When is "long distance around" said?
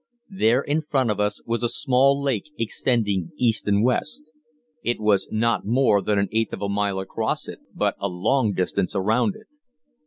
8.07-9.35